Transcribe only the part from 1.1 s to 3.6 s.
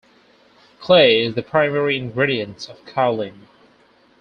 is the primary ingredient of kaolin.